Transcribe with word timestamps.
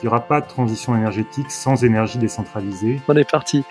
Il 0.00 0.04
n'y 0.04 0.08
aura 0.10 0.20
pas 0.20 0.40
de 0.40 0.46
transition 0.46 0.94
énergétique 0.94 1.50
sans 1.50 1.82
énergie 1.82 2.18
décentralisée. 2.18 3.00
On 3.08 3.16
est 3.16 3.28
parti. 3.28 3.64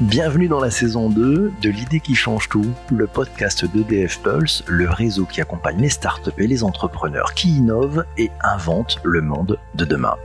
Bienvenue 0.00 0.48
dans 0.48 0.60
la 0.60 0.70
saison 0.70 1.08
2 1.08 1.54
de 1.60 1.70
l'idée 1.70 2.00
qui 2.00 2.14
change 2.14 2.50
tout, 2.50 2.70
le 2.92 3.06
podcast 3.06 3.64
d'EDF 3.64 4.20
Pulse, 4.20 4.64
le 4.66 4.90
réseau 4.90 5.24
qui 5.24 5.40
accompagne 5.40 5.80
les 5.80 5.88
startups 5.88 6.30
et 6.36 6.46
les 6.46 6.62
entrepreneurs 6.62 7.32
qui 7.32 7.56
innovent 7.56 8.04
et 8.18 8.30
inventent 8.42 9.00
le 9.02 9.22
monde 9.22 9.58
de 9.74 9.86
demain. 9.86 10.16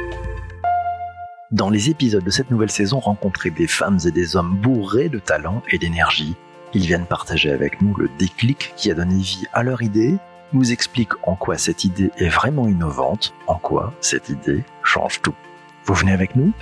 Dans 1.52 1.70
les 1.70 1.90
épisodes 1.90 2.26
de 2.26 2.30
cette 2.30 2.52
nouvelle 2.52 2.72
saison, 2.72 3.00
rencontrez 3.00 3.52
des 3.52 3.68
femmes 3.68 4.00
et 4.06 4.12
des 4.12 4.36
hommes 4.36 4.58
bourrés 4.58 5.08
de 5.08 5.20
talent 5.20 5.64
et 5.72 5.78
d'énergie. 5.78 6.36
Ils 6.74 6.86
viennent 6.86 7.06
partager 7.06 7.52
avec 7.52 7.82
nous 7.82 7.96
le 7.96 8.10
déclic 8.20 8.74
qui 8.76 8.92
a 8.92 8.96
donné 8.96 9.16
vie 9.16 9.46
à 9.54 9.64
leur 9.64 9.82
idée, 9.82 10.18
nous 10.54 10.72
expliquent 10.72 11.14
en 11.24 11.36
quoi 11.36 11.58
cette 11.58 11.84
idée 11.84 12.12
est 12.18 12.30
vraiment 12.30 12.68
innovante, 12.68 13.34
en 13.48 13.56
quoi 13.56 13.94
cette 14.02 14.30
idée 14.30 14.64
change 14.84 15.22
tout. 15.22 15.36
Vous 15.86 15.94
venez 15.94 16.14
avec 16.14 16.36
nous? 16.36 16.54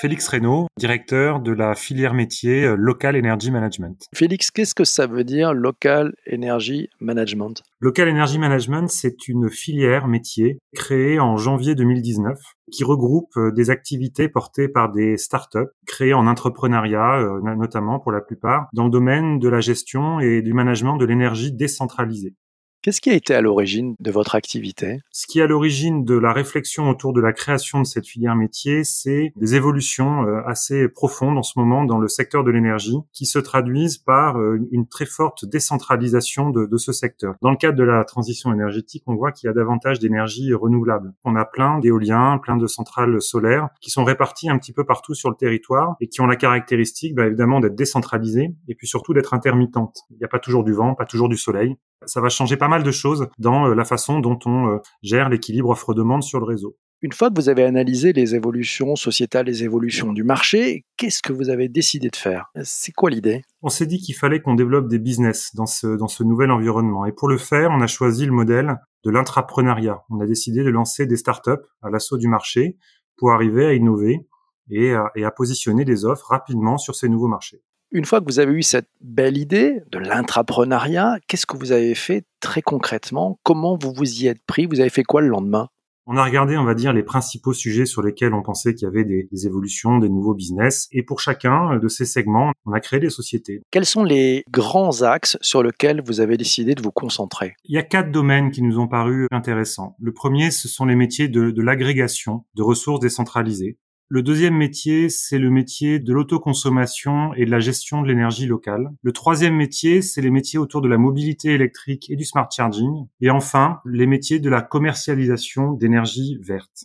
Félix 0.00 0.28
Reynaud, 0.28 0.66
directeur 0.78 1.40
de 1.40 1.52
la 1.52 1.74
filière 1.74 2.14
métier 2.14 2.64
euh, 2.64 2.74
Local 2.74 3.18
Energy 3.18 3.50
Management. 3.50 4.06
Félix, 4.14 4.50
qu'est-ce 4.50 4.74
que 4.74 4.84
ça 4.84 5.06
veut 5.06 5.24
dire 5.24 5.52
Local 5.52 6.14
Energy 6.32 6.88
Management? 7.00 7.62
Local 7.80 8.08
Energy 8.08 8.38
Management, 8.38 8.88
c'est 8.88 9.28
une 9.28 9.50
filière 9.50 10.08
métier 10.08 10.58
créée 10.74 11.20
en 11.20 11.36
janvier 11.36 11.74
2019 11.74 12.38
qui 12.72 12.82
regroupe 12.82 13.36
euh, 13.36 13.52
des 13.52 13.68
activités 13.68 14.30
portées 14.30 14.68
par 14.68 14.90
des 14.90 15.18
startups 15.18 15.68
créées 15.86 16.14
en 16.14 16.26
entrepreneuriat, 16.26 17.20
euh, 17.20 17.54
notamment 17.54 18.00
pour 18.00 18.12
la 18.12 18.22
plupart, 18.22 18.68
dans 18.72 18.84
le 18.84 18.90
domaine 18.90 19.38
de 19.38 19.50
la 19.50 19.60
gestion 19.60 20.18
et 20.18 20.40
du 20.40 20.54
management 20.54 20.96
de 20.96 21.04
l'énergie 21.04 21.52
décentralisée. 21.52 22.34
Qu'est-ce 22.82 23.02
qui 23.02 23.10
a 23.10 23.14
été 23.14 23.34
à 23.34 23.42
l'origine 23.42 23.94
de 24.00 24.10
votre 24.10 24.34
activité? 24.34 25.00
Ce 25.12 25.26
qui 25.26 25.40
est 25.40 25.42
à 25.42 25.46
l'origine 25.46 26.02
de 26.06 26.14
la 26.14 26.32
réflexion 26.32 26.88
autour 26.88 27.12
de 27.12 27.20
la 27.20 27.34
création 27.34 27.82
de 27.82 27.86
cette 27.86 28.06
filière 28.06 28.34
métier, 28.34 28.84
c'est 28.84 29.34
des 29.36 29.54
évolutions 29.54 30.24
euh, 30.24 30.40
assez 30.46 30.88
profondes 30.88 31.36
en 31.36 31.42
ce 31.42 31.58
moment 31.58 31.84
dans 31.84 31.98
le 31.98 32.08
secteur 32.08 32.42
de 32.42 32.50
l'énergie 32.50 32.96
qui 33.12 33.26
se 33.26 33.38
traduisent 33.38 33.98
par 33.98 34.38
euh, 34.38 34.66
une 34.72 34.88
très 34.88 35.04
forte 35.04 35.44
décentralisation 35.44 36.48
de, 36.48 36.74
ce 36.78 36.92
secteur. 36.92 37.34
Dans 37.42 37.50
le 37.50 37.58
cadre 37.58 37.76
de 37.76 37.84
la 37.84 38.02
transition 38.04 38.50
énergétique, 38.50 39.02
on 39.06 39.14
voit 39.14 39.32
qu'il 39.32 39.48
y 39.48 39.50
a 39.50 39.52
davantage 39.52 39.98
d'énergie 39.98 40.54
renouvelable. 40.54 41.12
On 41.24 41.36
a 41.36 41.44
plein 41.44 41.80
d'éoliens, 41.80 42.38
plein 42.38 42.56
de 42.56 42.66
centrales 42.66 43.20
solaires 43.20 43.68
qui 43.82 43.90
sont 43.90 44.04
réparties 44.04 44.48
un 44.48 44.56
petit 44.56 44.72
peu 44.72 44.86
partout 44.86 45.12
sur 45.12 45.28
le 45.28 45.36
territoire 45.36 45.96
et 46.00 46.08
qui 46.08 46.22
ont 46.22 46.26
la 46.26 46.36
caractéristique 46.36 47.14
bah, 47.14 47.26
évidemment 47.26 47.60
d'être 47.60 47.76
décentralisées 47.76 48.54
et 48.68 48.74
puis 48.74 48.86
surtout 48.86 49.12
d'être 49.12 49.34
intermittentes. 49.34 49.98
Il 50.12 50.16
n'y 50.16 50.24
a 50.24 50.28
pas 50.28 50.38
toujours 50.38 50.64
du 50.64 50.72
vent, 50.72 50.94
pas 50.94 51.04
toujours 51.04 51.28
du 51.28 51.36
soleil 51.36 51.76
ça 52.06 52.20
va 52.20 52.28
changer 52.28 52.56
pas 52.56 52.68
mal 52.68 52.82
de 52.82 52.90
choses 52.90 53.28
dans 53.38 53.66
euh, 53.66 53.74
la 53.74 53.84
façon 53.84 54.20
dont 54.20 54.38
on 54.46 54.68
euh, 54.68 54.78
gère 55.02 55.28
l'équilibre 55.28 55.70
offre-demande 55.70 56.22
sur 56.22 56.40
le 56.40 56.46
réseau. 56.46 56.76
Une 57.02 57.12
fois 57.12 57.30
que 57.30 57.34
vous 57.36 57.48
avez 57.48 57.64
analysé 57.64 58.12
les 58.12 58.34
évolutions 58.34 58.94
sociétales, 58.94 59.46
les 59.46 59.64
évolutions 59.64 60.12
du 60.12 60.22
marché, 60.22 60.84
qu'est-ce 60.98 61.22
que 61.22 61.32
vous 61.32 61.48
avez 61.48 61.68
décidé 61.68 62.10
de 62.10 62.16
faire? 62.16 62.50
C'est 62.62 62.92
quoi 62.92 63.08
l'idée? 63.08 63.42
On 63.62 63.70
s'est 63.70 63.86
dit 63.86 63.98
qu'il 63.98 64.14
fallait 64.14 64.40
qu'on 64.40 64.54
développe 64.54 64.86
des 64.86 64.98
business 64.98 65.54
dans 65.54 65.64
ce, 65.64 65.96
dans 65.96 66.08
ce 66.08 66.22
nouvel 66.22 66.50
environnement. 66.50 67.06
Et 67.06 67.12
pour 67.12 67.28
le 67.28 67.38
faire, 67.38 67.70
on 67.70 67.80
a 67.80 67.86
choisi 67.86 68.26
le 68.26 68.32
modèle 68.32 68.76
de 69.04 69.10
l'intrapreneuriat. 69.10 70.02
On 70.10 70.20
a 70.20 70.26
décidé 70.26 70.62
de 70.62 70.68
lancer 70.68 71.06
des 71.06 71.16
startups 71.16 71.64
à 71.80 71.88
l'assaut 71.88 72.18
du 72.18 72.28
marché 72.28 72.76
pour 73.16 73.32
arriver 73.32 73.64
à 73.64 73.72
innover 73.72 74.26
et 74.70 74.94
et 75.16 75.24
à 75.24 75.30
positionner 75.30 75.86
des 75.86 76.04
offres 76.04 76.26
rapidement 76.28 76.76
sur 76.76 76.94
ces 76.94 77.08
nouveaux 77.08 77.28
marchés. 77.28 77.62
Une 77.92 78.04
fois 78.04 78.20
que 78.20 78.26
vous 78.26 78.38
avez 78.38 78.52
eu 78.52 78.62
cette 78.62 78.88
belle 79.00 79.36
idée 79.36 79.82
de 79.90 79.98
l'intrapreneuriat, 79.98 81.18
qu'est-ce 81.26 81.44
que 81.44 81.56
vous 81.56 81.72
avez 81.72 81.96
fait 81.96 82.24
très 82.38 82.62
concrètement? 82.62 83.40
Comment 83.42 83.76
vous 83.76 83.92
vous 83.92 84.22
y 84.22 84.28
êtes 84.28 84.44
pris? 84.46 84.66
Vous 84.66 84.78
avez 84.78 84.90
fait 84.90 85.02
quoi 85.02 85.20
le 85.20 85.26
lendemain? 85.26 85.66
On 86.06 86.16
a 86.16 86.24
regardé, 86.24 86.56
on 86.56 86.64
va 86.64 86.74
dire, 86.74 86.92
les 86.92 87.02
principaux 87.02 87.52
sujets 87.52 87.86
sur 87.86 88.02
lesquels 88.02 88.32
on 88.32 88.42
pensait 88.42 88.74
qu'il 88.74 88.86
y 88.86 88.88
avait 88.88 89.04
des, 89.04 89.28
des, 89.30 89.46
évolutions, 89.46 89.98
des 89.98 90.08
nouveaux 90.08 90.34
business. 90.34 90.86
Et 90.92 91.02
pour 91.02 91.18
chacun 91.18 91.78
de 91.78 91.88
ces 91.88 92.04
segments, 92.04 92.52
on 92.64 92.72
a 92.72 92.78
créé 92.78 93.00
des 93.00 93.10
sociétés. 93.10 93.60
Quels 93.72 93.86
sont 93.86 94.04
les 94.04 94.44
grands 94.50 95.02
axes 95.02 95.36
sur 95.40 95.64
lesquels 95.64 96.00
vous 96.04 96.20
avez 96.20 96.36
décidé 96.36 96.76
de 96.76 96.82
vous 96.82 96.92
concentrer? 96.92 97.54
Il 97.64 97.74
y 97.74 97.78
a 97.78 97.82
quatre 97.82 98.12
domaines 98.12 98.52
qui 98.52 98.62
nous 98.62 98.78
ont 98.78 98.88
paru 98.88 99.26
intéressants. 99.32 99.96
Le 100.00 100.12
premier, 100.12 100.52
ce 100.52 100.68
sont 100.68 100.84
les 100.84 100.96
métiers 100.96 101.26
de, 101.26 101.50
de 101.50 101.62
l'agrégation 101.62 102.44
de 102.54 102.62
ressources 102.62 103.00
décentralisées. 103.00 103.78
Le 104.12 104.24
deuxième 104.24 104.56
métier, 104.56 105.08
c'est 105.08 105.38
le 105.38 105.50
métier 105.50 106.00
de 106.00 106.12
l'autoconsommation 106.12 107.32
et 107.34 107.44
de 107.44 107.50
la 107.52 107.60
gestion 107.60 108.02
de 108.02 108.08
l'énergie 108.08 108.46
locale. 108.46 108.90
Le 109.02 109.12
troisième 109.12 109.54
métier, 109.54 110.02
c'est 110.02 110.20
les 110.20 110.32
métiers 110.32 110.58
autour 110.58 110.80
de 110.80 110.88
la 110.88 110.98
mobilité 110.98 111.50
électrique 111.50 112.10
et 112.10 112.16
du 112.16 112.24
smart 112.24 112.48
charging. 112.50 113.06
Et 113.20 113.30
enfin, 113.30 113.78
les 113.84 114.08
métiers 114.08 114.40
de 114.40 114.50
la 114.50 114.62
commercialisation 114.62 115.74
d'énergie 115.74 116.40
verte. 116.42 116.82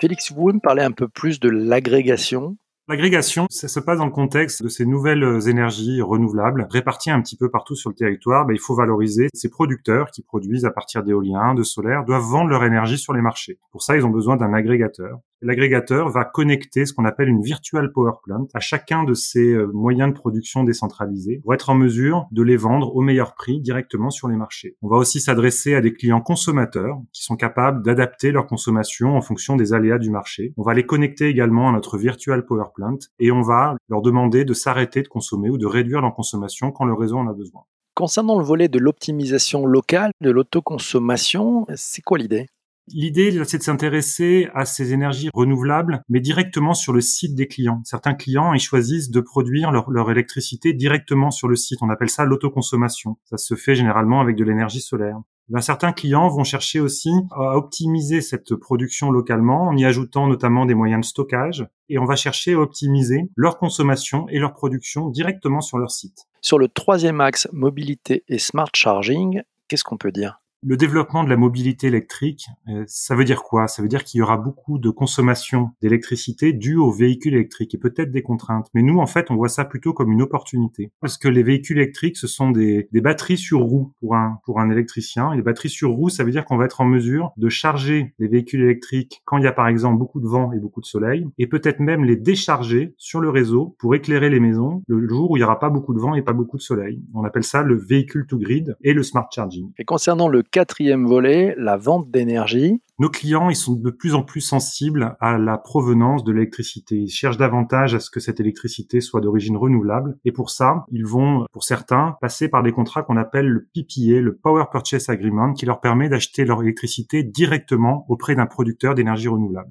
Félix, 0.00 0.30
vous 0.30 0.36
pouvez 0.36 0.54
me 0.54 0.60
parler 0.60 0.82
un 0.82 0.92
peu 0.92 1.08
plus 1.08 1.40
de 1.40 1.50
l'agrégation 1.50 2.56
L'agrégation, 2.90 3.46
ça 3.50 3.68
se 3.68 3.80
passe 3.80 3.98
dans 3.98 4.06
le 4.06 4.10
contexte 4.10 4.62
de 4.62 4.68
ces 4.68 4.86
nouvelles 4.86 5.22
euh, 5.22 5.40
énergies 5.40 6.00
renouvelables 6.00 6.66
réparties 6.70 7.10
un 7.10 7.20
petit 7.20 7.36
peu 7.36 7.50
partout 7.50 7.74
sur 7.74 7.90
le 7.90 7.94
territoire. 7.94 8.46
Ben, 8.46 8.54
il 8.54 8.60
faut 8.60 8.74
valoriser 8.74 9.28
ces 9.34 9.50
producteurs 9.50 10.10
qui 10.10 10.22
produisent 10.22 10.64
à 10.64 10.70
partir 10.70 11.02
d'éoliens, 11.02 11.52
de 11.52 11.62
solaire, 11.64 12.06
doivent 12.06 12.22
vendre 12.22 12.48
leur 12.48 12.64
énergie 12.64 12.96
sur 12.96 13.12
les 13.12 13.20
marchés. 13.20 13.58
Pour 13.72 13.82
ça, 13.82 13.94
ils 13.94 14.06
ont 14.06 14.10
besoin 14.10 14.36
d'un 14.36 14.54
agrégateur. 14.54 15.18
L'agrégateur 15.40 16.08
va 16.08 16.24
connecter 16.24 16.84
ce 16.84 16.92
qu'on 16.92 17.04
appelle 17.04 17.28
une 17.28 17.42
virtual 17.42 17.92
power 17.92 18.14
plant 18.24 18.48
à 18.54 18.60
chacun 18.60 19.04
de 19.04 19.14
ces 19.14 19.52
euh, 19.52 19.70
moyens 19.72 20.08
de 20.08 20.14
production 20.14 20.64
décentralisés 20.64 21.40
pour 21.44 21.54
être 21.54 21.70
en 21.70 21.76
mesure 21.76 22.26
de 22.32 22.42
les 22.42 22.56
vendre 22.56 22.96
au 22.96 23.02
meilleur 23.02 23.34
prix 23.34 23.60
directement 23.60 24.10
sur 24.10 24.26
les 24.26 24.34
marchés. 24.34 24.76
On 24.82 24.88
va 24.88 24.96
aussi 24.96 25.20
s'adresser 25.20 25.76
à 25.76 25.80
des 25.80 25.92
clients 25.92 26.20
consommateurs 26.20 26.98
qui 27.12 27.22
sont 27.22 27.36
capables 27.36 27.84
d'adapter 27.84 28.32
leur 28.32 28.48
consommation 28.48 29.16
en 29.16 29.20
fonction 29.20 29.54
des 29.54 29.72
aléas 29.72 29.98
du 29.98 30.10
marché. 30.10 30.54
On 30.56 30.62
va 30.64 30.74
les 30.74 30.86
connecter 30.86 31.28
également 31.28 31.68
à 31.68 31.72
notre 31.72 31.98
virtual 31.98 32.44
power 32.44 32.70
plant 32.74 32.98
et 33.20 33.30
on 33.30 33.42
va 33.42 33.76
leur 33.88 34.02
demander 34.02 34.44
de 34.44 34.54
s'arrêter 34.54 35.02
de 35.02 35.08
consommer 35.08 35.50
ou 35.50 35.58
de 35.58 35.66
réduire 35.66 36.00
leur 36.00 36.14
consommation 36.14 36.72
quand 36.72 36.84
le 36.84 36.94
réseau 36.94 37.16
en 37.16 37.28
a 37.28 37.32
besoin. 37.32 37.62
Concernant 37.94 38.38
le 38.38 38.44
volet 38.44 38.68
de 38.68 38.78
l'optimisation 38.78 39.66
locale, 39.66 40.10
de 40.20 40.30
l'autoconsommation, 40.30 41.66
c'est 41.74 42.02
quoi 42.02 42.18
l'idée? 42.18 42.46
L'idée, 42.92 43.42
c'est 43.44 43.58
de 43.58 43.62
s'intéresser 43.62 44.48
à 44.54 44.64
ces 44.64 44.92
énergies 44.92 45.30
renouvelables, 45.32 46.02
mais 46.08 46.20
directement 46.20 46.74
sur 46.74 46.92
le 46.92 47.00
site 47.00 47.34
des 47.34 47.46
clients. 47.46 47.82
Certains 47.84 48.14
clients, 48.14 48.52
ils 48.52 48.60
choisissent 48.60 49.10
de 49.10 49.20
produire 49.20 49.70
leur, 49.72 50.10
électricité 50.10 50.72
directement 50.72 51.30
sur 51.30 51.48
le 51.48 51.56
site. 51.56 51.80
On 51.82 51.90
appelle 51.90 52.08
ça 52.08 52.24
l'autoconsommation. 52.24 53.16
Ça 53.24 53.36
se 53.36 53.54
fait 53.54 53.74
généralement 53.74 54.20
avec 54.20 54.36
de 54.36 54.44
l'énergie 54.44 54.80
solaire. 54.80 55.20
Ben, 55.48 55.60
certains 55.60 55.92
clients 55.92 56.28
vont 56.28 56.44
chercher 56.44 56.78
aussi 56.78 57.10
à 57.30 57.56
optimiser 57.56 58.20
cette 58.20 58.54
production 58.54 59.10
localement 59.10 59.68
en 59.68 59.76
y 59.76 59.84
ajoutant 59.84 60.26
notamment 60.26 60.66
des 60.66 60.74
moyens 60.74 61.00
de 61.00 61.06
stockage 61.06 61.66
et 61.88 61.98
on 61.98 62.04
va 62.04 62.16
chercher 62.16 62.52
à 62.52 62.58
optimiser 62.58 63.30
leur 63.34 63.58
consommation 63.58 64.28
et 64.28 64.38
leur 64.38 64.52
production 64.52 65.08
directement 65.08 65.62
sur 65.62 65.78
leur 65.78 65.90
site. 65.90 66.26
Sur 66.42 66.58
le 66.58 66.68
troisième 66.68 67.20
axe, 67.20 67.48
mobilité 67.52 68.24
et 68.28 68.38
smart 68.38 68.68
charging, 68.74 69.42
qu'est-ce 69.68 69.84
qu'on 69.84 69.96
peut 69.96 70.12
dire? 70.12 70.40
Le 70.62 70.76
développement 70.76 71.24
de 71.24 71.30
la 71.30 71.36
mobilité 71.36 71.86
électrique, 71.86 72.46
euh, 72.68 72.84
ça 72.86 73.14
veut 73.14 73.24
dire 73.24 73.42
quoi? 73.42 73.68
Ça 73.68 73.82
veut 73.82 73.88
dire 73.88 74.04
qu'il 74.04 74.18
y 74.18 74.22
aura 74.22 74.36
beaucoup 74.36 74.78
de 74.78 74.90
consommation 74.90 75.70
d'électricité 75.82 76.52
due 76.52 76.76
aux 76.76 76.90
véhicules 76.90 77.34
électriques 77.34 77.74
et 77.74 77.78
peut-être 77.78 78.10
des 78.10 78.22
contraintes. 78.22 78.68
Mais 78.74 78.82
nous, 78.82 78.98
en 78.98 79.06
fait, 79.06 79.30
on 79.30 79.36
voit 79.36 79.48
ça 79.48 79.64
plutôt 79.64 79.92
comme 79.92 80.12
une 80.12 80.22
opportunité. 80.22 80.92
Parce 81.00 81.16
que 81.16 81.28
les 81.28 81.42
véhicules 81.42 81.78
électriques, 81.78 82.16
ce 82.16 82.26
sont 82.26 82.50
des, 82.50 82.88
batteries 82.92 83.38
sur 83.38 83.60
roues 83.60 83.92
pour 84.00 84.16
un, 84.16 84.40
pour 84.44 84.60
un 84.60 84.70
électricien. 84.70 85.32
Et 85.32 85.36
les 85.36 85.42
batteries 85.42 85.70
sur 85.70 85.90
roues, 85.90 86.08
ça 86.08 86.24
veut 86.24 86.32
dire 86.32 86.44
qu'on 86.44 86.56
va 86.56 86.64
être 86.64 86.80
en 86.80 86.84
mesure 86.84 87.32
de 87.36 87.48
charger 87.48 88.14
les 88.18 88.28
véhicules 88.28 88.62
électriques 88.62 89.22
quand 89.24 89.38
il 89.38 89.44
y 89.44 89.46
a 89.46 89.52
par 89.52 89.68
exemple 89.68 89.98
beaucoup 89.98 90.20
de 90.20 90.26
vent 90.26 90.52
et 90.52 90.58
beaucoup 90.58 90.80
de 90.80 90.86
soleil, 90.86 91.26
et 91.38 91.46
peut-être 91.46 91.80
même 91.80 92.04
les 92.04 92.16
décharger 92.16 92.94
sur 92.96 93.20
le 93.20 93.30
réseau 93.30 93.76
pour 93.78 93.94
éclairer 93.94 94.30
les 94.30 94.40
maisons 94.40 94.82
le 94.88 95.08
jour 95.08 95.30
où 95.30 95.36
il 95.36 95.40
n'y 95.40 95.44
aura 95.44 95.58
pas 95.58 95.70
beaucoup 95.70 95.94
de 95.94 96.00
vent 96.00 96.14
et 96.14 96.22
pas 96.22 96.32
beaucoup 96.32 96.56
de 96.56 96.62
soleil. 96.62 97.00
On 97.14 97.24
appelle 97.24 97.44
ça 97.44 97.62
le 97.62 97.76
véhicule 97.76 98.26
to 98.26 98.38
grid 98.38 98.76
et 98.82 98.92
le 98.92 99.02
smart 99.02 99.28
charging. 99.32 99.70
Et 99.78 99.84
concernant 99.84 100.28
le 100.28 100.42
quatrième 100.50 101.06
volet, 101.06 101.54
la 101.58 101.76
vente 101.76 102.10
d'énergie. 102.10 102.80
Nos 102.98 103.08
clients, 103.08 103.48
ils 103.48 103.56
sont 103.56 103.74
de 103.74 103.90
plus 103.90 104.14
en 104.14 104.22
plus 104.22 104.40
sensibles 104.40 105.16
à 105.20 105.38
la 105.38 105.56
provenance 105.56 106.24
de 106.24 106.32
l'électricité. 106.32 106.96
Ils 106.96 107.10
cherchent 107.10 107.36
davantage 107.36 107.94
à 107.94 108.00
ce 108.00 108.10
que 108.10 108.18
cette 108.18 108.40
électricité 108.40 109.00
soit 109.00 109.20
d'origine 109.20 109.56
renouvelable. 109.56 110.18
Et 110.24 110.32
pour 110.32 110.50
ça, 110.50 110.84
ils 110.90 111.06
vont, 111.06 111.46
pour 111.52 111.62
certains, 111.62 112.16
passer 112.20 112.48
par 112.48 112.62
des 112.62 112.72
contrats 112.72 113.02
qu'on 113.02 113.16
appelle 113.16 113.46
le 113.46 113.68
PPA, 113.72 114.20
le 114.20 114.36
Power 114.36 114.64
Purchase 114.72 115.08
Agreement, 115.08 115.52
qui 115.52 115.66
leur 115.66 115.80
permet 115.80 116.08
d'acheter 116.08 116.44
leur 116.44 116.60
électricité 116.62 117.22
directement 117.22 118.04
auprès 118.08 118.34
d'un 118.34 118.46
producteur 118.46 118.94
d'énergie 118.96 119.28
renouvelable. 119.28 119.70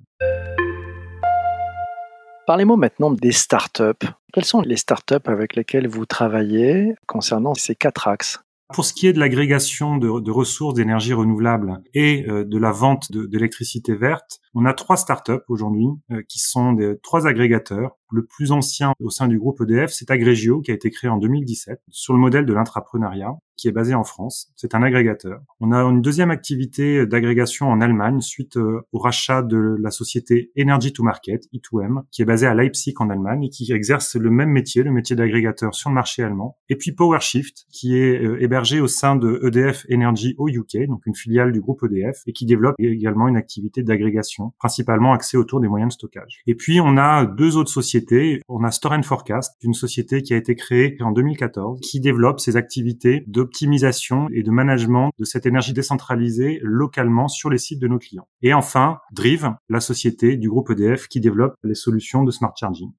Parlez-moi 2.48 2.78
maintenant 2.78 3.12
des 3.12 3.34
startups. 3.34 4.08
Quelles 4.32 4.46
sont 4.46 4.62
les 4.62 4.78
startups 4.78 5.16
avec 5.26 5.58
lesquelles 5.58 5.90
vous 5.90 6.06
travaillez 6.06 6.96
concernant 7.06 7.54
ces 7.54 7.76
quatre 7.76 8.08
axes? 8.08 8.40
Pour 8.74 8.86
ce 8.86 8.94
qui 8.94 9.08
est 9.08 9.14
de 9.14 9.20
l'agrégation 9.20 9.98
de, 9.98 10.32
ressources 10.32 10.74
d'énergie 10.74 11.14
renouvelable 11.14 11.82
et 11.94 12.26
euh, 12.30 12.44
de 12.44 12.58
la 12.58 12.72
vente 12.72 13.12
d'électricité 13.12 13.96
verte, 13.96 14.40
on 14.54 14.66
a 14.66 14.74
trois 14.74 14.98
startups 14.98 15.44
aujourd'hui 15.48 15.88
euh, 16.12 16.22
qui 16.28 16.40
sont 16.40 16.74
des 16.74 16.98
trois 17.02 17.28
agrégateurs. 17.28 17.98
Le 18.12 18.26
plus 18.26 18.52
ancien 18.52 18.94
au 19.02 19.10
sein 19.10 19.28
du 19.28 19.40
groupe 19.40 19.62
EDF, 19.62 19.92
c'est 19.92 20.12
Agrégio 20.12 20.62
qui 20.62 20.72
a 20.72 20.74
été 20.74 20.90
créé 20.90 21.10
en 21.10 21.18
2017 21.18 21.82
sur 21.90 22.14
le 22.14 22.20
modèle 22.20 22.46
de 22.46 22.54
l'intrapreneuriat. 22.54 23.38
Qui 23.58 23.68
est 23.68 23.72
basé 23.72 23.94
en 23.94 24.04
France. 24.04 24.52
C'est 24.56 24.76
un 24.76 24.84
agrégateur. 24.84 25.42
On 25.60 25.72
a 25.72 25.82
une 25.82 26.02
deuxième 26.02 26.32
activité 26.32 27.06
d'agrégation 27.06 27.68
en 27.68 27.82
Allemagne 27.82 28.22
suite 28.22 28.58
euh, 28.58 28.82
au 28.92 29.00
rachat 29.00 29.42
de 29.42 29.76
la 29.80 29.92
société 29.92 30.52
Energy 30.58 30.94
to 30.94 31.04
Market, 31.04 31.46
E2M, 31.54 32.04
qui 32.12 32.22
est 32.22 32.26
basée 32.26 32.48
à 32.48 32.54
Leipzig 32.54 32.94
en 33.00 33.10
Allemagne 33.10 33.44
et 33.44 33.50
qui 33.50 33.72
exerce 33.72 34.16
le 34.16 34.30
même 34.30 34.50
métier, 34.50 34.84
le 34.84 34.92
métier 34.92 35.16
d'agrégateur 35.16 35.74
sur 35.76 35.90
le 35.90 35.96
marché 35.96 36.24
allemand. 36.24 36.58
Et 36.70 36.76
puis 36.76 36.92
PowerShift, 36.92 37.66
qui 37.72 37.98
est 37.98 38.22
euh, 38.24 38.42
hébergé 38.42 38.80
au 38.80 38.88
sein 38.88 39.16
de 39.16 39.42
EDF 39.44 39.86
Energy 39.92 40.36
au 40.38 40.48
UK, 40.48 40.88
donc 40.88 41.06
une 41.06 41.16
filiale 41.16 41.52
du 41.52 41.62
groupe 41.62 41.84
EDF, 41.84 42.22
et 42.28 42.34
qui 42.34 42.46
développe 42.46 42.76
également 42.80 43.28
une 43.28 43.38
activité 43.38 43.84
d'agrégation, 43.84 44.54
principalement 44.60 45.14
axée 45.14 45.38
autour 45.38 45.60
des 45.60 45.68
moyens 45.68 45.90
de 45.90 45.94
stockage. 45.94 46.42
Et 46.46 46.56
puis 46.56 46.80
on 46.80 46.98
a 46.98 47.26
deux 47.26 47.58
autres 47.58 47.72
sociétés. 47.72 48.42
On 48.48 48.64
a 48.64 48.72
Store 48.72 48.94
and 48.94 49.04
Forecast, 49.04 49.56
une 49.64 49.74
société 49.74 50.22
qui 50.22 50.34
a 50.34 50.38
été 50.38 50.56
créée 50.56 50.98
en 51.02 51.12
2014, 51.12 51.80
qui 51.82 52.00
développe 52.00 52.40
ses 52.40 52.56
activités 52.56 53.24
d'optimisation 53.48 54.28
et 54.34 54.44
de 54.44 54.52
management 54.52 55.12
de 55.18 55.24
cette 55.24 55.46
énergie 55.46 55.72
décentralisée 55.72 56.60
localement 56.62 57.30
sur 57.30 57.50
les 57.50 57.58
sites 57.58 57.80
de 57.80 57.88
nos 57.88 57.98
clients. 57.98 58.28
Et 58.42 58.54
enfin, 58.54 59.00
Drive, 59.14 59.54
la 59.70 59.80
société 59.80 60.36
du 60.36 60.50
groupe 60.50 60.70
EDF 60.72 61.08
qui 61.08 61.22
développe 61.22 61.56
les 61.64 61.76
solutions 61.76 62.26
de 62.26 62.32
smart 62.32 62.54
charging. 62.60 62.92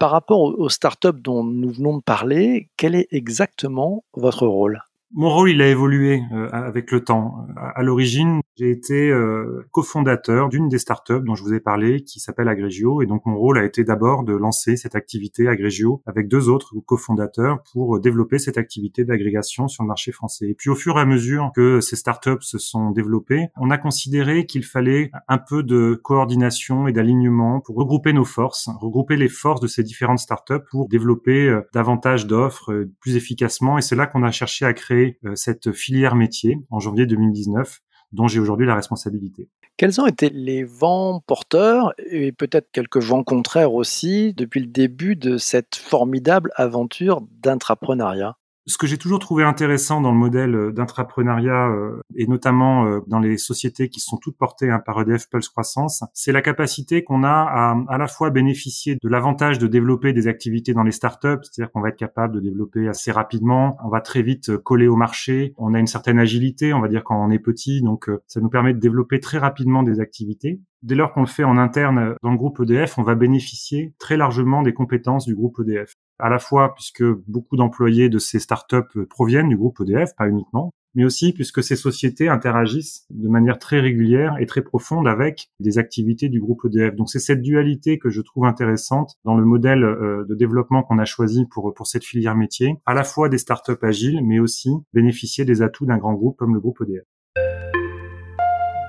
Par 0.00 0.10
rapport 0.10 0.40
aux 0.40 0.68
startups 0.68 1.20
dont 1.20 1.44
nous 1.44 1.70
venons 1.70 1.98
de 1.98 2.02
parler, 2.02 2.68
quel 2.76 2.96
est 2.96 3.06
exactement 3.12 4.04
votre 4.12 4.46
rôle? 4.46 4.82
Mon 5.16 5.30
rôle, 5.30 5.50
il 5.50 5.62
a 5.62 5.68
évolué 5.68 6.24
euh, 6.32 6.48
avec 6.50 6.90
le 6.90 7.04
temps. 7.04 7.46
À, 7.56 7.84
l'origine, 7.84 8.40
j'ai 8.56 8.70
été 8.70 9.10
euh, 9.10 9.64
cofondateur 9.70 10.48
d'une 10.48 10.68
des 10.68 10.78
startups 10.78 11.22
dont 11.24 11.36
je 11.36 11.42
vous 11.44 11.54
ai 11.54 11.60
parlé, 11.60 12.02
qui 12.02 12.18
s'appelle 12.18 12.48
Agrégio, 12.48 13.00
et 13.00 13.06
donc 13.06 13.24
mon 13.24 13.36
rôle 13.36 13.58
a 13.58 13.64
été 13.64 13.84
d'abord 13.84 14.24
de 14.24 14.32
lancer 14.32 14.76
cette 14.76 14.96
activité 14.96 15.46
Agrégio 15.46 16.02
avec 16.06 16.26
deux 16.26 16.48
autres 16.48 16.74
cofondateurs 16.84 17.62
pour 17.72 18.00
développer 18.00 18.38
cette 18.38 18.58
activité 18.58 19.04
d'agrégation 19.04 19.68
sur 19.68 19.84
le 19.84 19.88
marché 19.88 20.10
français. 20.10 20.48
Et 20.48 20.54
puis 20.54 20.68
au 20.68 20.74
fur 20.74 20.98
et 20.98 21.00
à 21.00 21.04
mesure 21.04 21.52
que 21.54 21.80
ces 21.80 21.94
startups 21.94 22.42
se 22.42 22.58
sont 22.58 22.90
développées, 22.90 23.46
on 23.56 23.70
a 23.70 23.78
considéré 23.78 24.46
qu'il 24.46 24.64
fallait 24.64 25.12
un 25.28 25.38
peu 25.38 25.62
de 25.62 25.94
coordination 26.02 26.88
et 26.88 26.92
d'alignement 26.92 27.60
pour 27.60 27.76
regrouper 27.76 28.12
nos 28.12 28.24
forces, 28.24 28.68
regrouper 28.80 29.16
les 29.16 29.28
forces 29.28 29.60
de 29.60 29.68
ces 29.68 29.84
différentes 29.84 30.18
startups 30.18 30.64
pour 30.72 30.88
développer 30.88 31.48
euh, 31.48 31.60
davantage 31.72 32.26
d'offres 32.26 32.86
plus 33.00 33.14
efficacement. 33.14 33.78
Et 33.78 33.82
c'est 33.82 33.96
là 33.96 34.08
qu'on 34.08 34.24
a 34.24 34.32
cherché 34.32 34.64
à 34.64 34.72
créer 34.72 35.03
euh, 35.24 35.34
cette 35.34 35.72
filière 35.72 36.14
métier 36.14 36.58
en 36.70 36.80
janvier 36.80 37.06
2019 37.06 37.80
dont 38.12 38.28
j'ai 38.28 38.38
aujourd'hui 38.38 38.66
la 38.66 38.74
responsabilité. 38.74 39.48
Quels 39.76 40.00
ont 40.00 40.06
été 40.06 40.30
les 40.30 40.62
vents 40.62 41.20
porteurs 41.26 41.92
et 41.98 42.30
peut-être 42.30 42.70
quelques 42.70 42.98
vents 42.98 43.24
contraires 43.24 43.74
aussi 43.74 44.32
depuis 44.34 44.60
le 44.60 44.68
début 44.68 45.16
de 45.16 45.36
cette 45.36 45.74
formidable 45.74 46.52
aventure 46.54 47.22
d'intrapreneuriat? 47.42 48.36
Ce 48.66 48.78
que 48.78 48.86
j'ai 48.86 48.96
toujours 48.96 49.18
trouvé 49.18 49.44
intéressant 49.44 50.00
dans 50.00 50.12
le 50.12 50.18
modèle 50.18 50.54
euh, 50.54 50.72
d'intrapreneuriat 50.72 51.68
euh, 51.68 52.00
et 52.16 52.26
notamment 52.26 52.86
euh, 52.86 53.00
dans 53.06 53.18
les 53.18 53.36
sociétés 53.36 53.88
qui 53.88 54.00
sont 54.00 54.16
toutes 54.16 54.38
portées 54.38 54.70
hein, 54.70 54.80
par 54.84 55.00
EDF 55.00 55.28
Pulse 55.28 55.48
Croissance, 55.48 56.02
c'est 56.14 56.32
la 56.32 56.42
capacité 56.42 57.04
qu'on 57.04 57.24
a 57.24 57.28
à 57.28 57.74
à 57.88 57.98
la 57.98 58.06
fois 58.06 58.30
bénéficier 58.30 58.96
de 59.02 59.08
l'avantage 59.08 59.58
de 59.58 59.66
développer 59.66 60.12
des 60.12 60.26
activités 60.28 60.72
dans 60.72 60.82
les 60.82 60.92
startups, 60.92 61.42
c'est-à-dire 61.42 61.70
qu'on 61.72 61.80
va 61.80 61.90
être 61.90 61.96
capable 61.96 62.34
de 62.34 62.40
développer 62.40 62.88
assez 62.88 63.12
rapidement, 63.12 63.76
on 63.84 63.88
va 63.88 64.00
très 64.00 64.22
vite 64.22 64.56
coller 64.58 64.88
au 64.88 64.96
marché, 64.96 65.54
on 65.58 65.74
a 65.74 65.78
une 65.78 65.86
certaine 65.86 66.18
agilité, 66.18 66.72
on 66.72 66.80
va 66.80 66.88
dire 66.88 67.04
quand 67.04 67.22
on 67.22 67.30
est 67.30 67.38
petit, 67.38 67.82
donc 67.82 68.10
ça 68.26 68.40
nous 68.40 68.48
permet 68.48 68.74
de 68.74 68.78
développer 68.78 69.20
très 69.20 69.38
rapidement 69.38 69.82
des 69.82 70.00
activités. 70.00 70.60
Dès 70.82 70.94
lors 70.94 71.12
qu'on 71.12 71.20
le 71.20 71.26
fait 71.26 71.44
en 71.44 71.56
interne 71.56 72.14
dans 72.22 72.30
le 72.30 72.36
groupe 72.36 72.60
EDF, 72.60 72.98
on 72.98 73.02
va 73.02 73.14
bénéficier 73.14 73.94
très 73.98 74.18
largement 74.18 74.62
des 74.62 74.74
compétences 74.74 75.24
du 75.24 75.34
groupe 75.34 75.58
EDF 75.60 75.93
à 76.18 76.28
la 76.28 76.38
fois 76.38 76.74
puisque 76.74 77.04
beaucoup 77.26 77.56
d'employés 77.56 78.08
de 78.08 78.18
ces 78.18 78.38
startups 78.38 79.06
proviennent 79.08 79.48
du 79.48 79.56
groupe 79.56 79.80
EDF, 79.80 80.14
pas 80.16 80.28
uniquement, 80.28 80.72
mais 80.94 81.04
aussi 81.04 81.32
puisque 81.32 81.62
ces 81.62 81.76
sociétés 81.76 82.28
interagissent 82.28 83.06
de 83.10 83.28
manière 83.28 83.58
très 83.58 83.80
régulière 83.80 84.36
et 84.38 84.46
très 84.46 84.62
profonde 84.62 85.08
avec 85.08 85.50
des 85.60 85.78
activités 85.78 86.28
du 86.28 86.40
groupe 86.40 86.64
EDF. 86.64 86.94
Donc 86.94 87.10
c'est 87.10 87.18
cette 87.18 87.42
dualité 87.42 87.98
que 87.98 88.10
je 88.10 88.20
trouve 88.20 88.46
intéressante 88.46 89.16
dans 89.24 89.34
le 89.34 89.44
modèle 89.44 89.84
euh, 89.84 90.24
de 90.28 90.34
développement 90.34 90.82
qu'on 90.82 90.98
a 90.98 91.04
choisi 91.04 91.46
pour, 91.46 91.74
pour 91.74 91.86
cette 91.86 92.04
filière 92.04 92.36
métier, 92.36 92.76
à 92.86 92.94
la 92.94 93.04
fois 93.04 93.28
des 93.28 93.38
startups 93.38 93.72
agiles, 93.82 94.20
mais 94.24 94.38
aussi 94.38 94.70
bénéficier 94.92 95.44
des 95.44 95.62
atouts 95.62 95.86
d'un 95.86 95.98
grand 95.98 96.14
groupe 96.14 96.36
comme 96.36 96.54
le 96.54 96.60
groupe 96.60 96.80
EDF. 96.82 97.04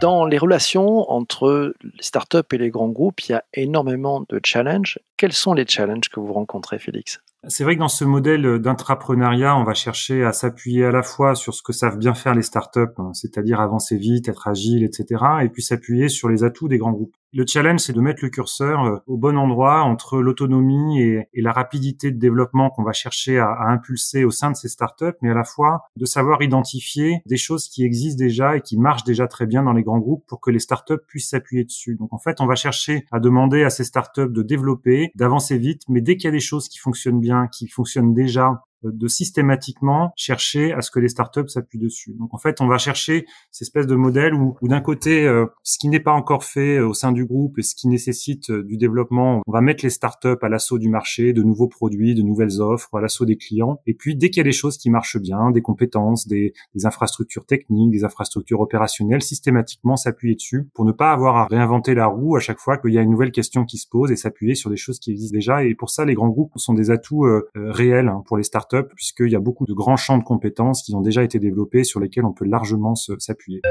Dans 0.01 0.25
les 0.25 0.37
relations 0.37 1.09
entre 1.09 1.73
les 1.81 2.03
startups 2.03 2.37
et 2.51 2.57
les 2.57 2.69
grands 2.69 2.89
groupes, 2.89 3.21
il 3.21 3.31
y 3.31 3.35
a 3.35 3.43
énormément 3.53 4.25
de 4.27 4.41
challenges. 4.43 4.99
Quels 5.15 5.31
sont 5.31 5.53
les 5.53 5.65
challenges 5.65 6.09
que 6.09 6.19
vous 6.19 6.33
rencontrez, 6.33 6.79
Félix? 6.79 7.21
C'est 7.47 7.63
vrai 7.63 7.75
que 7.75 7.79
dans 7.79 7.87
ce 7.87 8.03
modèle 8.03 8.59
d'intrapreneuriat, 8.59 9.55
on 9.55 9.63
va 9.63 9.73
chercher 9.73 10.23
à 10.25 10.33
s'appuyer 10.33 10.85
à 10.85 10.91
la 10.91 11.03
fois 11.03 11.35
sur 11.35 11.53
ce 11.53 11.61
que 11.61 11.73
savent 11.73 11.97
bien 11.97 12.13
faire 12.13 12.33
les 12.33 12.41
startups, 12.41 12.79
hein, 12.97 13.11
c'est-à-dire 13.13 13.61
avancer 13.61 13.97
vite, 13.97 14.27
être 14.27 14.47
agile, 14.47 14.83
etc., 14.83 15.23
et 15.43 15.49
puis 15.49 15.61
s'appuyer 15.61 16.09
sur 16.09 16.27
les 16.27 16.43
atouts 16.43 16.67
des 16.67 16.77
grands 16.79 16.91
groupes. 16.91 17.15
Le 17.37 17.43
challenge, 17.45 17.81
c'est 17.81 17.91
de 17.91 17.99
mettre 17.99 18.23
le 18.23 18.29
curseur 18.29 18.85
euh, 18.85 18.99
au 19.07 19.17
bon 19.17 19.37
endroit 19.37 19.81
entre 19.81 20.21
l'autonomie 20.21 21.01
et, 21.01 21.27
la 21.33 21.51
rapidité 21.51 22.09
de 22.09 22.17
développement 22.17 22.69
qu'on 22.69 22.83
va 22.83 22.93
chercher 22.93 23.39
à, 23.39 23.57
impulser 23.67 24.23
au 24.23 24.31
sein 24.31 24.51
de 24.51 24.55
ces 24.55 24.69
startups, 24.69 25.17
mais 25.21 25.31
à 25.31 25.33
la 25.33 25.43
fois 25.43 25.81
de 25.97 26.05
savoir 26.05 26.41
identifier 26.41 27.21
des 27.25 27.35
choses 27.35 27.67
qui 27.67 27.83
existent 27.83 28.23
déjà 28.23 28.55
et 28.55 28.61
qui 28.61 28.77
marchent 28.77 29.03
déjà 29.03 29.27
très 29.27 29.47
bien 29.47 29.63
dans 29.63 29.73
les 29.73 29.83
grands 29.83 29.99
groupes 29.99 30.23
pour 30.27 30.39
que 30.39 30.49
les 30.49 30.59
startups 30.59 30.93
puissent 31.09 31.31
s'appuyer 31.31 31.65
dessus. 31.65 31.97
Donc 31.99 32.13
en 32.13 32.19
fait, 32.19 32.39
on 32.39 32.45
va 32.45 32.55
chercher 32.55 33.05
à 33.11 33.19
demander 33.19 33.65
à 33.65 33.69
ces 33.69 33.83
startups 33.83 34.31
de 34.31 34.41
développer, 34.41 35.11
d'avancer 35.15 35.57
vite, 35.57 35.81
mais 35.89 35.99
dès 35.99 36.15
qu'il 36.15 36.29
y 36.29 36.29
a 36.29 36.31
des 36.31 36.39
choses 36.39 36.69
qui 36.69 36.77
fonctionnent 36.77 37.19
bien, 37.19 37.47
qui 37.47 37.67
fonctionnent 37.67 38.13
déjà 38.13 38.63
de 38.91 39.07
systématiquement 39.07 40.13
chercher 40.15 40.73
à 40.73 40.81
ce 40.81 40.91
que 40.91 40.99
les 40.99 41.09
startups 41.09 41.47
s'appuient 41.47 41.79
dessus. 41.79 42.13
Donc 42.19 42.33
en 42.33 42.37
fait, 42.37 42.61
on 42.61 42.67
va 42.67 42.77
chercher 42.77 43.25
cette 43.51 43.67
espèce 43.67 43.87
de 43.87 43.95
modèle 43.95 44.33
où, 44.33 44.55
d'un 44.61 44.81
côté, 44.81 45.25
euh, 45.25 45.45
ce 45.63 45.77
qui 45.77 45.89
n'est 45.89 45.99
pas 45.99 46.11
encore 46.11 46.43
fait 46.43 46.77
euh, 46.77 46.87
au 46.87 46.93
sein 46.93 47.11
du 47.11 47.25
groupe 47.25 47.57
et 47.59 47.63
ce 47.63 47.75
qui 47.75 47.87
nécessite 47.87 48.49
euh, 48.49 48.63
du 48.63 48.77
développement, 48.77 49.41
on 49.45 49.51
va 49.51 49.61
mettre 49.61 49.83
les 49.83 49.89
startups 49.89 50.37
à 50.41 50.49
l'assaut 50.49 50.77
du 50.77 50.89
marché, 50.89 51.33
de 51.33 51.43
nouveaux 51.43 51.67
produits, 51.67 52.15
de 52.15 52.21
nouvelles 52.21 52.61
offres, 52.61 52.89
à 52.93 53.01
l'assaut 53.01 53.25
des 53.25 53.37
clients. 53.37 53.79
Et 53.85 53.93
puis 53.93 54.15
dès 54.15 54.29
qu'il 54.29 54.37
y 54.37 54.41
a 54.41 54.43
des 54.43 54.51
choses 54.51 54.77
qui 54.77 54.89
marchent 54.89 55.17
bien, 55.17 55.51
des 55.51 55.61
compétences, 55.61 56.27
des, 56.27 56.53
des 56.73 56.85
infrastructures 56.85 57.45
techniques, 57.45 57.91
des 57.91 58.03
infrastructures 58.03 58.59
opérationnelles, 58.59 59.21
systématiquement 59.21 59.95
s'appuyer 59.95 60.35
dessus 60.35 60.67
pour 60.73 60.85
ne 60.85 60.91
pas 60.91 61.11
avoir 61.11 61.37
à 61.37 61.45
réinventer 61.45 61.95
la 61.95 62.07
roue 62.07 62.35
à 62.35 62.39
chaque 62.39 62.59
fois 62.59 62.77
qu'il 62.77 62.93
y 62.93 62.97
a 62.97 63.01
une 63.01 63.11
nouvelle 63.11 63.31
question 63.31 63.65
qui 63.65 63.77
se 63.77 63.87
pose 63.87 64.11
et 64.11 64.15
s'appuyer 64.15 64.55
sur 64.55 64.69
des 64.69 64.77
choses 64.77 64.99
qui 64.99 65.11
existent 65.11 65.35
déjà. 65.35 65.63
Et 65.63 65.75
pour 65.75 65.89
ça, 65.89 66.05
les 66.05 66.13
grands 66.13 66.29
groupes 66.29 66.51
sont 66.55 66.73
des 66.73 66.91
atouts 66.91 67.25
réels 67.55 68.07
hein, 68.07 68.23
pour 68.25 68.37
les 68.37 68.43
startups 68.43 68.74
puisqu'il 68.83 69.31
y 69.31 69.35
a 69.35 69.39
beaucoup 69.39 69.65
de 69.65 69.73
grands 69.73 69.97
champs 69.97 70.17
de 70.17 70.23
compétences 70.23 70.83
qui 70.83 70.95
ont 70.95 71.01
déjà 71.01 71.23
été 71.23 71.39
développés 71.39 71.83
sur 71.83 71.99
lesquels 71.99 72.25
on 72.25 72.33
peut 72.33 72.45
largement 72.45 72.95
s'appuyer. 72.95 73.61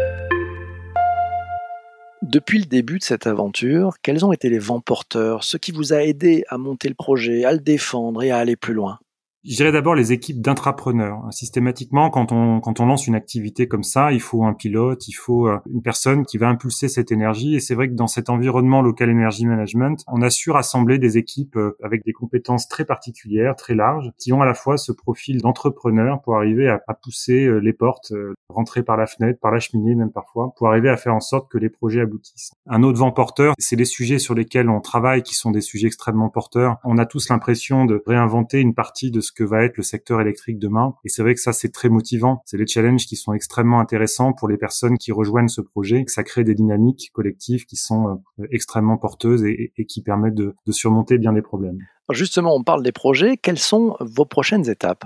Depuis 2.23 2.59
le 2.59 2.65
début 2.65 2.99
de 2.99 3.05
cette 3.05 3.27
aventure, 3.27 3.97
quels 4.01 4.25
ont 4.25 4.33
été 4.33 4.49
les 4.49 4.59
vents 4.59 4.81
porteurs, 4.81 5.45
ce 5.45 5.59
qui 5.59 5.73
vous 5.73 5.93
a 5.93 6.03
aidé 6.03 6.45
à 6.49 6.57
monter 6.57 6.89
le 6.89 6.95
projet, 6.95 7.45
à 7.45 7.53
le 7.53 7.59
défendre 7.59 8.23
et 8.23 8.31
à 8.31 8.39
aller 8.39 8.57
plus 8.57 8.73
loin? 8.73 8.99
Je 9.45 9.71
d'abord 9.71 9.95
les 9.95 10.13
équipes 10.13 10.41
d'intrapreneurs. 10.41 11.23
Systématiquement, 11.31 12.09
quand 12.09 12.33
on, 12.33 12.61
quand 12.61 12.81
on 12.81 12.87
lance 12.87 13.07
une 13.07 13.15
activité 13.15 13.69
comme 13.69 13.83
ça, 13.83 14.13
il 14.13 14.21
faut 14.21 14.45
un 14.45 14.55
pilote, 14.55 15.07
il 15.09 15.13
faut 15.13 15.49
euh, 15.49 15.59
une 15.71 15.83
personne 15.83 16.25
qui 16.25 16.39
va 16.39 16.49
impulser 16.49 16.89
cette 16.89 17.13
énergie. 17.13 17.55
Et 17.55 17.61
c'est 17.61 17.75
vrai 17.75 17.89
que 17.89 17.95
dans 17.95 18.07
cet 18.07 18.31
environnement 18.31 18.81
local 18.81 19.11
energy 19.11 19.45
management, 19.45 20.03
on 20.07 20.23
a 20.23 20.31
su 20.31 20.51
rassembler 20.51 20.99
des 20.99 21.19
équipes 21.19 21.57
euh, 21.57 21.77
avec 21.83 22.05
des 22.05 22.13
compétences 22.13 22.69
très 22.69 22.87
particulières, 22.87 23.55
très 23.57 23.75
larges, 23.75 24.11
qui 24.19 24.33
ont 24.33 24.41
à 24.41 24.47
la 24.47 24.55
fois 24.55 24.79
ce 24.79 24.93
profil 24.93 25.43
d'entrepreneur 25.43 26.23
pour 26.23 26.37
arriver 26.37 26.69
à, 26.69 26.81
à, 26.89 26.95
pousser 26.95 27.45
euh, 27.45 27.59
les 27.59 27.73
portes, 27.73 28.13
rentrer 28.49 28.83
par 28.83 28.97
la 28.97 29.07
fenêtre, 29.07 29.41
par 29.41 29.53
la 29.53 29.61
cheminée 29.61 29.95
même 29.95 30.13
parfois, 30.13 30.55
pour 30.57 30.69
arriver 30.69 30.89
à 30.89 30.97
faire 30.97 31.15
en 31.15 31.21
sorte 31.21 31.51
que 31.51 31.59
les 31.59 31.69
projets 31.69 32.01
aboutissent. 32.01 32.53
Un 32.67 32.83
autre 32.83 32.99
vent 32.99 33.13
porteur, 33.13 33.55
c'est 33.59 33.77
les 33.77 33.85
sujets 33.85 34.19
sur 34.19 34.35
lesquels 34.35 34.71
on 34.71 34.81
travaille, 34.81 35.23
qui 35.23 35.35
sont 35.35 35.51
des 35.51 35.61
sujets 35.61 35.89
extrêmement 35.89 36.31
porteurs. 36.31 36.79
On 36.85 36.97
a 36.97 37.05
tous 37.05 37.29
l'impression 37.29 37.85
de 37.85 38.03
réinventer 38.07 38.61
une 38.61 38.75
partie 38.75 39.11
de 39.11 39.21
ce 39.21 39.34
que 39.35 39.45
va 39.45 39.65
être 39.65 39.77
le 39.77 39.83
secteur 39.83 40.21
électrique 40.21 40.59
demain. 40.59 40.95
Et 41.05 41.09
c'est 41.09 41.23
vrai 41.23 41.35
que 41.35 41.41
ça, 41.41 41.53
c'est 41.53 41.71
très 41.71 41.89
motivant. 41.89 42.43
C'est 42.47 42.57
les 42.57 42.67
challenges 42.67 43.07
qui 43.07 43.17
sont 43.17 43.33
extrêmement 43.33 43.81
intéressants 43.81 44.33
pour 44.33 44.49
les 44.49 44.57
personnes 44.57 44.99
qui 44.99 45.13
rejoignent 45.13 45.49
ce 45.49 45.61
projet. 45.61 46.05
Ça 46.07 46.23
crée 46.23 46.45
des 46.45 46.55
dynamiques 46.55 47.11
collectives 47.13 47.67
qui 47.67 47.77
sont 47.77 48.23
euh, 48.39 48.47
extrêmement 48.51 48.97
porteuses 48.97 49.45
et, 49.45 49.73
qui 49.89 50.03
permettent 50.03 50.35
de 50.35 50.55
surmonter 50.71 51.19
bien 51.19 51.33
des 51.33 51.43
problèmes. 51.43 51.79
Justement, 52.13 52.55
on 52.55 52.63
parle 52.63 52.83
des 52.83 52.93
projets. 52.93 53.37
Quelles 53.37 53.59
sont 53.59 53.97
vos 54.01 54.27
prochaines 54.27 54.69
étapes? 54.69 55.05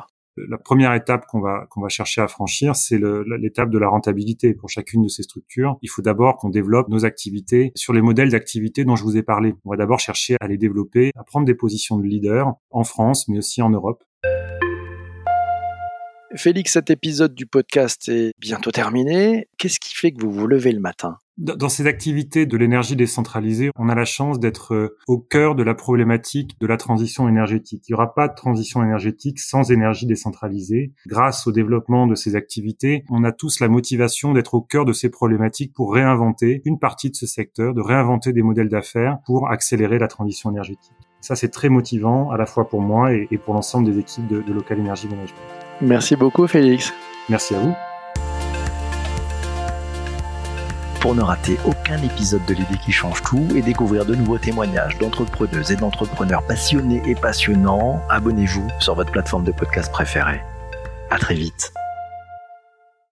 La 0.49 0.59
première 0.59 0.95
étape 0.95 1.27
qu'on 1.27 1.41
va 1.41 1.67
qu'on 1.71 1.81
va 1.81 1.89
chercher 1.89 2.21
à 2.21 2.29
franchir, 2.29 2.77
c'est 2.77 2.99
l'étape 3.39 3.71
de 3.71 3.79
la 3.79 3.89
rentabilité 3.89 4.55
pour 4.55 4.69
chacune 4.69 5.03
de 5.03 5.09
ces 5.09 5.23
structures. 5.23 5.77
Il 5.83 5.89
faut 5.89 6.03
d'abord 6.03 6.37
qu'on 6.37 6.51
développe 6.51 6.89
nos 6.89 7.05
activités 7.05 7.73
sur 7.75 7.93
les 7.93 8.03
modèles 8.03 8.31
d'activités 8.31 8.85
dont 8.85 8.97
je 8.97 9.03
vous 9.03 9.17
ai 9.17 9.23
parlé. 9.23 9.55
On 9.65 9.71
va 9.71 9.77
d'abord 9.77 10.01
chercher 10.01 10.37
à 10.41 10.49
les 10.49 10.59
développer, 10.59 11.11
à 11.17 11.25
prendre 11.25 11.47
des 11.47 11.55
positions 11.55 11.99
de 11.99 12.05
leader 12.05 12.55
en 12.71 12.85
France, 12.85 13.29
mais 13.29 13.39
aussi 13.39 13.63
en 13.63 13.71
Europe. 13.71 14.03
Félix, 16.37 16.73
cet 16.73 16.91
épisode 16.91 17.35
du 17.35 17.47
podcast 17.47 18.09
est 18.09 18.33
bientôt 18.39 18.71
terminé. 18.71 19.49
Qu'est-ce 19.59 19.81
qui 19.81 19.95
fait 19.95 20.13
que 20.13 20.21
vous 20.21 20.31
vous 20.31 20.47
levez 20.47 20.73
le 20.73 20.81
matin? 20.81 21.17
Dans 21.39 21.69
ces 21.69 21.87
activités 21.87 22.47
de 22.47 22.57
l'énergie 22.57 22.97
décentralisée, 22.97 23.71
on 23.77 23.89
a 23.89 23.95
la 23.95 24.05
chance 24.05 24.41
d'être 24.41 24.75
euh, 24.75 24.97
au 25.07 25.19
cœur 25.19 25.55
de 25.55 25.63
la 25.63 25.75
problématique 25.75 26.57
de 26.61 26.67
la 26.67 26.77
transition 26.77 27.29
énergétique. 27.29 27.85
Il 27.89 27.93
n'y 27.93 27.95
aura 27.95 28.13
pas 28.13 28.27
de 28.27 28.35
transition 28.35 28.83
énergétique 28.83 29.39
sans 29.39 29.71
énergie 29.71 30.07
décentralisée. 30.07 30.93
Grâce 31.07 31.47
au 31.47 31.53
développement 31.53 32.09
de 32.09 32.17
ces 32.17 32.35
activités, 32.35 33.05
on 33.09 33.23
a 33.23 33.31
tous 33.31 33.61
la 33.61 33.69
motivation 33.69 34.33
d'être 34.33 34.55
au 34.55 34.63
cœur 34.63 34.85
de 34.85 34.93
ces 34.93 35.11
problématiques 35.11 35.73
pour 35.73 35.95
réinventer 35.95 36.61
une 36.65 36.81
partie 36.81 37.09
de 37.09 37.15
ce 37.15 37.29
secteur, 37.29 37.73
de 37.73 37.83
réinventer 37.83 38.33
des 38.33 38.43
modèles 38.43 38.69
d'affaires 38.69 39.19
pour 39.25 39.49
accélérer 39.49 40.01
la 40.01 40.09
transition 40.09 40.51
énergétique. 40.51 40.91
Ça, 41.21 41.37
c'est 41.37 41.51
très 41.51 41.69
motivant 41.69 42.33
à 42.33 42.37
la 42.37 42.47
fois 42.47 42.69
pour 42.69 42.81
moi 42.81 43.13
et, 43.13 43.29
pour 43.45 43.55
l'ensemble 43.55 43.89
des 43.89 44.01
équipes 44.01 44.27
de, 44.27 44.43
de 44.43 44.53
Local 44.53 44.81
Energy 44.81 45.07
Management. 45.07 45.39
Merci 45.83 46.17
beaucoup, 46.17 46.49
Félix. 46.49 46.93
Merci 47.29 47.55
à 47.55 47.61
vous. 47.61 47.88
Pour 51.01 51.15
ne 51.15 51.23
rater 51.23 51.59
aucun 51.65 52.03
épisode 52.03 52.45
de 52.47 52.55
l'idée 52.55 52.79
qui 52.85 52.93
change 52.93 53.23
tout 53.23 53.47
et 53.55 53.63
découvrir 53.63 54.05
de 54.05 54.15
nouveaux 54.15 54.39
témoignages 54.39 54.99
d'entrepreneuses 54.99 55.73
et 55.73 55.77
d'entrepreneurs 55.77 56.43
passionnés 56.43 57.03
et 57.07 57.15
passionnants, 57.15 58.03
abonnez-vous 58.09 58.69
sur 58.81 58.95
votre 58.95 59.13
plateforme 59.13 59.45
de 59.45 59.53
podcast 59.53 59.91
préférée. 59.93 60.41
À 61.11 61.19
très 61.19 61.35
vite. 61.35 61.73